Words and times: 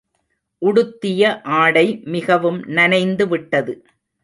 உடுத்திய 0.61 1.41
ஆடை 1.41 1.85
மிகவும் 2.05 2.59
நனைந்துவிட்டது. 2.69 3.75